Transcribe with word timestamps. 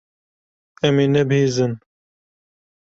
Em 0.87 0.95
ê 1.03 1.07
nebihîzin. 1.13 1.73